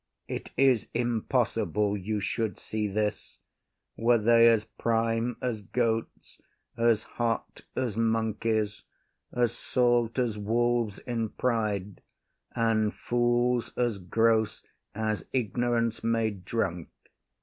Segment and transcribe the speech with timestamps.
[0.27, 3.37] It is impossible you should see this,
[3.95, 6.41] Were they as prime as goats,
[6.75, 8.81] as hot as monkeys,
[9.31, 12.01] As salt as wolves in pride,
[12.55, 14.63] and fools as gross
[14.95, 16.89] As ignorance made drunk.